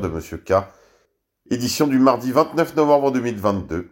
[0.00, 0.52] de Monsieur K.
[1.50, 3.90] Édition du mardi 29 novembre 2022.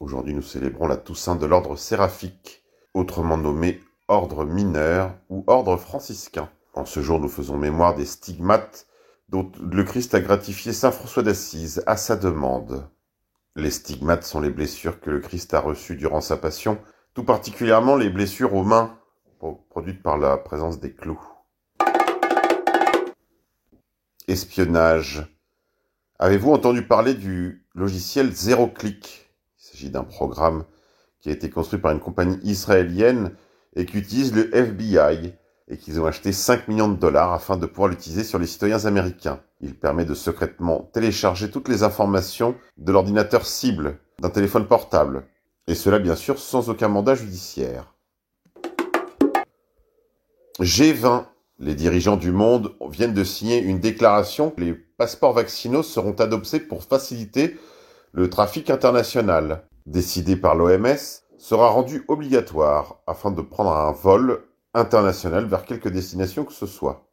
[0.00, 6.50] Aujourd'hui, nous célébrons la Toussaint de l'ordre séraphique, autrement nommé ordre mineur ou ordre franciscain.
[6.74, 8.86] En ce jour, nous faisons mémoire des stigmates
[9.30, 12.86] dont le Christ a gratifié saint François d'Assise à sa demande.
[13.56, 16.78] Les stigmates sont les blessures que le Christ a reçues durant sa passion,
[17.14, 18.98] tout particulièrement les blessures aux mains
[19.70, 21.33] produites par la présence des clous.
[24.34, 25.24] Espionnage.
[26.18, 29.30] Avez-vous entendu parler du logiciel Zero Click
[29.60, 30.64] Il s'agit d'un programme
[31.20, 33.36] qui a été construit par une compagnie israélienne
[33.76, 35.34] et qui utilise le FBI
[35.68, 38.86] et qu'ils ont acheté 5 millions de dollars afin de pouvoir l'utiliser sur les citoyens
[38.86, 39.40] américains.
[39.60, 45.28] Il permet de secrètement télécharger toutes les informations de l'ordinateur cible d'un téléphone portable.
[45.68, 47.94] Et cela bien sûr sans aucun mandat judiciaire.
[50.58, 51.26] G20
[51.58, 56.82] les dirigeants du monde viennent de signer une déclaration les passeports vaccinaux seront adoptés pour
[56.82, 57.58] faciliter
[58.12, 59.66] le trafic international.
[59.86, 60.96] Décidé par l'OMS,
[61.36, 67.06] sera rendu obligatoire afin de prendre un vol international vers quelque destination que ce soit.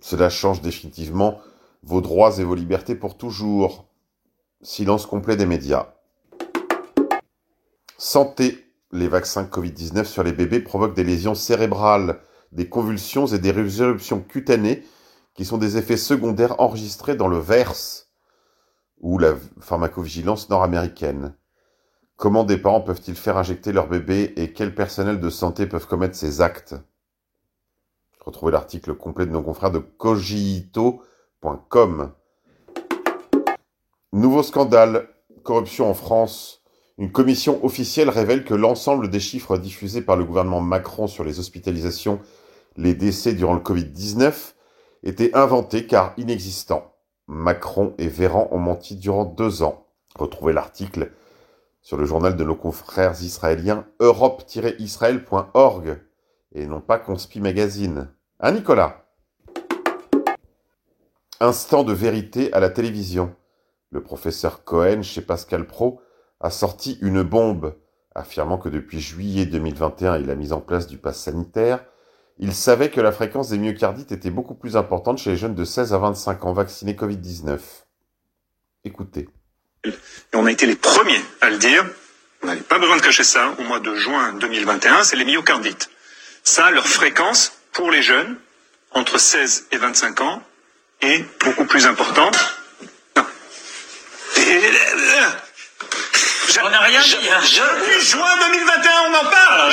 [0.00, 1.38] Cela change définitivement
[1.82, 3.86] vos droits et vos libertés pour toujours.
[4.62, 5.94] Silence complet des médias.
[7.98, 8.58] Santé.
[8.94, 12.20] Les vaccins Covid-19 sur les bébés provoquent des lésions cérébrales
[12.52, 14.84] des convulsions et des éruptions cutanées
[15.34, 18.06] qui sont des effets secondaires enregistrés dans le VERS
[19.00, 21.34] ou la pharmacovigilance nord-américaine.
[22.16, 26.14] Comment des parents peuvent-ils faire injecter leur bébé et quels personnels de santé peuvent commettre
[26.14, 26.76] ces actes?
[28.20, 31.00] Retrouvez l'article complet de nos confrères de cogito.com.
[34.12, 35.08] Nouveau scandale,
[35.42, 36.62] corruption en France.
[36.98, 41.40] Une commission officielle révèle que l'ensemble des chiffres diffusés par le gouvernement Macron sur les
[41.40, 42.20] hospitalisations
[42.76, 44.54] les décès durant le Covid-19
[45.02, 46.94] étaient inventés car inexistants.
[47.26, 49.86] Macron et Véran ont menti durant deux ans.
[50.16, 51.12] Retrouvez l'article
[51.80, 55.98] sur le journal de nos confrères israéliens europe-israël.org
[56.54, 58.10] et non pas Conspi Magazine.
[58.40, 59.06] Hein Nicolas?
[61.40, 63.34] Instant de vérité à la télévision.
[63.90, 66.00] Le professeur Cohen chez Pascal Pro
[66.40, 67.74] a sorti une bombe,
[68.14, 71.84] affirmant que depuis juillet 2021 et la mise en place du pass sanitaire,
[72.38, 75.64] il savait que la fréquence des myocardites était beaucoup plus importante chez les jeunes de
[75.64, 77.58] 16 à 25 ans vaccinés Covid-19.
[78.84, 79.28] Écoutez.
[79.84, 79.92] Et
[80.34, 81.84] on a été les premiers à le dire.
[82.42, 83.54] On n'avait pas besoin de cacher ça.
[83.58, 85.90] Au mois de juin 2021, c'est les myocardites.
[86.42, 88.36] Ça, leur fréquence pour les jeunes
[88.92, 90.42] entre 16 et 25 ans
[91.00, 92.36] est beaucoup plus importante.
[93.16, 93.24] Non.
[96.64, 97.16] On n'a rien dit.
[97.30, 97.40] Hein.
[98.00, 99.72] juin 2021, on en parle.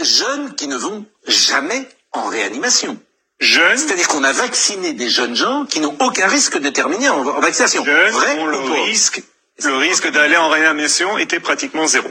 [0.00, 2.98] jeunes qui ne vont jamais en réanimation.
[3.38, 7.22] Jeunes C'est-à-dire qu'on a vacciné des jeunes gens qui n'ont aucun risque de terminer en,
[7.40, 7.84] vaccination.
[7.84, 9.22] Jeunes Vrai le risque,
[9.62, 12.08] le risque d'aller en réanimation était pratiquement zéro.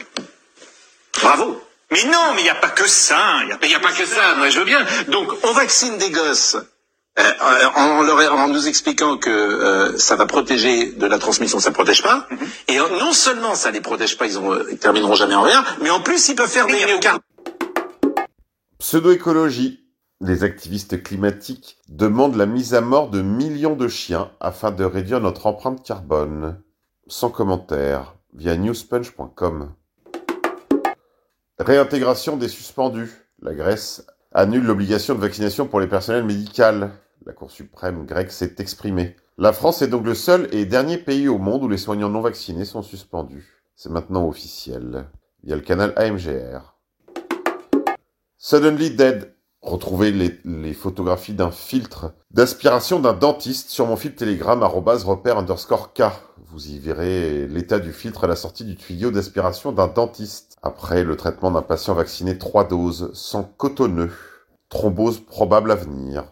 [1.21, 1.61] Bravo.
[1.91, 3.39] Mais non, mais il n'y a pas que ça.
[3.41, 4.85] Il n'y a, pas que ça, moi je veux bien.
[5.07, 6.57] Donc on vaccine des gosses
[7.17, 7.33] euh,
[7.75, 12.03] en, leur, en, nous expliquant que euh, ça va protéger de la transmission, ça protège
[12.03, 12.27] pas.
[12.29, 12.47] Mhm.
[12.67, 15.89] Et non seulement ça les protège pas, ils, ont, ils termineront jamais en rien, mais
[15.89, 17.23] en plus ils peuvent faire des myocardites.
[18.87, 19.83] Pseudo-écologie.
[20.21, 25.19] Les activistes climatiques demandent la mise à mort de millions de chiens afin de réduire
[25.21, 26.61] notre empreinte carbone.
[27.07, 29.73] Sans commentaire, via newspunch.com.
[31.57, 33.09] Réintégration des suspendus.
[33.41, 36.87] La Grèce annule l'obligation de vaccination pour les personnels médicaux.
[37.25, 39.15] La Cour suprême grecque s'est exprimée.
[39.39, 42.21] La France est donc le seul et dernier pays au monde où les soignants non
[42.21, 43.63] vaccinés sont suspendus.
[43.75, 45.07] C'est maintenant officiel.
[45.43, 46.74] Via le canal AMGR.
[48.47, 49.33] Suddenly Dead.
[49.63, 56.03] Retrouvez les, photographies d'un filtre d'aspiration d'un dentiste sur mon fil Telegram repère underscore K.
[56.51, 60.57] Vous y verrez l'état du filtre à la sortie du tuyau d'aspiration d'un dentiste.
[60.61, 64.11] Après le traitement d'un patient vacciné 3 doses, sans cotonneux.
[64.69, 66.25] Thrombose probable à venir.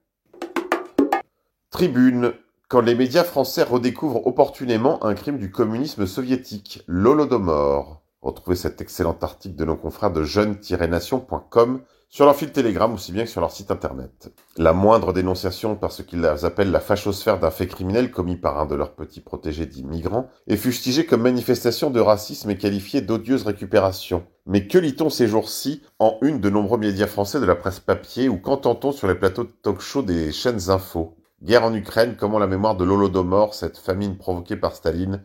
[1.70, 2.34] Tribune.
[2.68, 8.02] Quand les médias français redécouvrent opportunément un crime du communisme soviétique, l'Holodomor.
[8.20, 13.24] Retrouvez cet excellent article de nos confrères de jeunes-nation.com sur leur fil Telegram aussi bien
[13.24, 14.32] que sur leur site internet.
[14.56, 18.66] La moindre dénonciation par ce qu'ils appellent la fachosphère d'un fait criminel commis par un
[18.66, 23.44] de leurs petits protégés dits migrants est fustigée comme manifestation de racisme et qualifiée d'odieuse
[23.44, 24.24] récupération.
[24.46, 28.28] Mais que lit-on ces jours-ci en une de nombreux médias français de la presse papier
[28.28, 31.14] ou qu'entend-on sur les plateaux de talk-show des chaînes info?
[31.42, 35.22] Guerre en Ukraine, comment la mémoire de l'Holodomor, cette famine provoquée par Staline,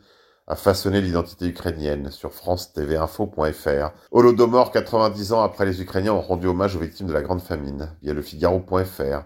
[0.48, 3.92] a façonné l'identité ukrainienne sur France TV Info.fr.
[4.12, 7.96] Holodomor, 90 ans après les Ukrainiens ont rendu hommage aux victimes de la Grande Famine,
[8.02, 9.24] via le Figaro.fr.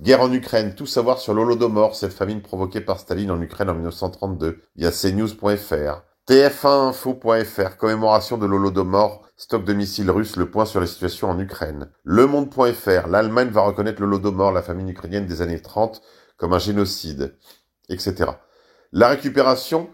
[0.00, 3.74] Guerre en Ukraine, tout savoir sur l'Holodomor, cette famine provoquée par Staline en Ukraine en
[3.74, 6.02] 1932, via cnews.fr.
[6.28, 11.38] TF1 Info.fr, commémoration de l'Holodomor, stock de missiles russes, le point sur la situation en
[11.38, 11.90] Ukraine.
[12.04, 16.02] Le Monde.fr, l'Allemagne va reconnaître l'Holodomor, la famine ukrainienne des années 30,
[16.36, 17.36] comme un génocide,
[17.88, 18.32] etc.
[18.92, 19.88] La récupération,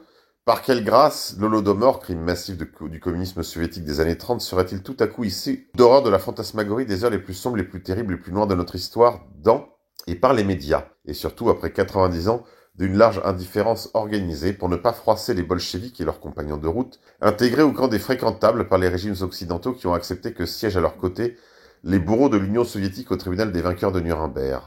[0.44, 5.06] par quelle grâce l'Holodomor, crime massif du communisme soviétique des années 30, serait-il tout à
[5.06, 8.20] coup ici d'horreur de la fantasmagorie des heures les plus sombres, les plus terribles, les
[8.20, 9.68] plus noires de notre histoire, dans
[10.06, 12.44] et par les médias, et surtout après 90 ans
[12.74, 17.00] d'une large indifférence organisée pour ne pas froisser les bolcheviks et leurs compagnons de route,
[17.22, 20.80] intégrés au camp des fréquentables par les régimes occidentaux qui ont accepté que siègent à
[20.80, 21.38] leur côté
[21.84, 24.62] les bourreaux de l'Union soviétique au tribunal des vainqueurs de Nuremberg.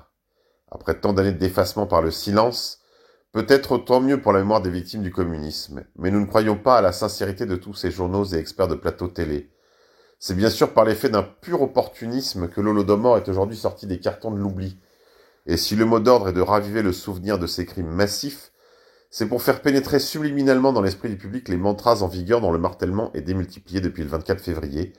[0.71, 2.79] Après tant d'années de défacement par le silence,
[3.37, 6.79] Peut-être tant mieux pour la mémoire des victimes du communisme, mais nous ne croyons pas
[6.79, 9.51] à la sincérité de tous ces journaux et experts de plateau télé.
[10.17, 14.31] C'est bien sûr par l'effet d'un pur opportunisme que l'Holodomor est aujourd'hui sorti des cartons
[14.31, 14.79] de l'oubli.
[15.45, 18.53] Et si le mot d'ordre est de raviver le souvenir de ces crimes massifs,
[19.11, 22.57] c'est pour faire pénétrer subliminalement dans l'esprit du public les mantras en vigueur dont le
[22.57, 24.93] martèlement est démultiplié depuis le 24 février.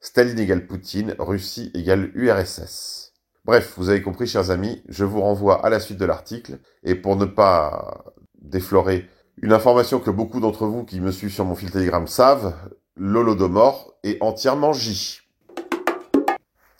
[0.00, 3.11] Staline égale Poutine, Russie égale URSS.
[3.44, 6.60] Bref, vous avez compris, chers amis, je vous renvoie à la suite de l'article.
[6.84, 8.04] Et pour ne pas
[8.40, 9.08] déflorer
[9.40, 12.54] une information que beaucoup d'entre vous qui me suivent sur mon fil Telegram savent,
[12.96, 15.22] l'Holodomor est entièrement J.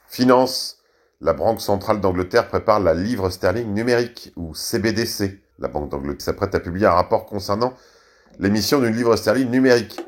[0.06, 0.78] Finance.
[1.20, 5.40] La Banque centrale d'Angleterre prépare la livre sterling numérique, ou CBDC.
[5.58, 7.74] La Banque d'Angleterre s'apprête à publier un rapport concernant
[8.38, 10.00] l'émission d'une livre sterling numérique.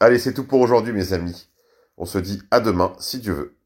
[0.00, 1.50] Allez, c'est tout pour aujourd'hui, mes amis.
[1.98, 3.57] On se dit à demain, si Dieu veut.